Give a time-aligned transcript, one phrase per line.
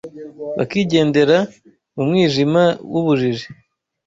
[0.57, 1.37] bakigendeera
[1.95, 3.45] mu mwijima w’ubujiji